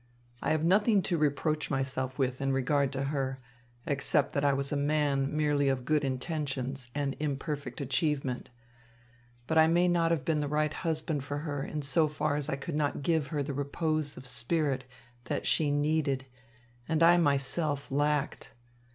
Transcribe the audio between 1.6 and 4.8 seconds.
myself with in regard to her, except that I was a